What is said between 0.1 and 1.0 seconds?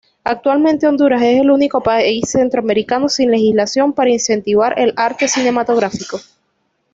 Actualmente